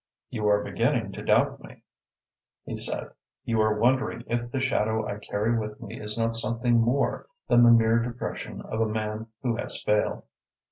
[0.31, 1.83] "You are beginning to doubt me,"
[2.65, 3.11] he said.
[3.43, 7.61] "You are wondering if the shadow I carry with me is not something more than
[7.61, 10.23] the mere depression of a man who has failed."